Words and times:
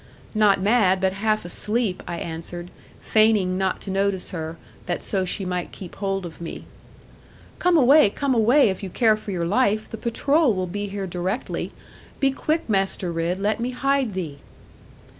'Not 0.33 0.59
mad, 0.59 0.99
but 0.99 1.13
half 1.13 1.45
asleep,' 1.45 2.01
I 2.07 2.17
answered, 2.17 2.71
feigning 3.01 3.55
not 3.55 3.79
to 3.81 3.91
notice 3.91 4.31
her, 4.31 4.57
that 4.87 5.03
so 5.03 5.25
she 5.25 5.45
might 5.45 5.71
keep 5.71 5.93
hold 5.93 6.25
of 6.25 6.41
me. 6.41 6.65
'Come 7.59 7.77
away, 7.77 8.09
come 8.09 8.33
away, 8.33 8.69
if 8.69 8.81
you 8.81 8.89
care 8.89 9.15
for 9.15 9.45
life. 9.45 9.87
The 9.87 9.97
patrol 9.97 10.55
will 10.55 10.65
be 10.65 10.87
here 10.87 11.05
directly. 11.05 11.71
Be 12.19 12.31
quick, 12.31 12.67
Master 12.67 13.11
Ridd, 13.11 13.39
let 13.39 13.59
me 13.59 13.69
hide 13.69 14.15
thee.' 14.15 14.39